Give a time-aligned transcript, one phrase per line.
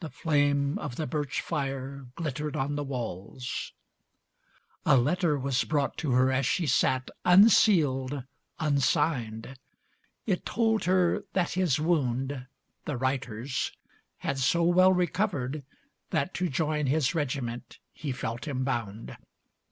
[0.00, 3.70] The flame Of the birch fire glittered on the walls.
[4.84, 8.24] LVII A letter was brought to her as she sat, Unsealed,
[8.58, 9.56] unsigned.
[10.26, 12.48] It told her that his wound,
[12.86, 13.70] The writer's,
[14.16, 15.62] had so well recovered
[16.10, 19.16] that To join his regiment he felt him bound.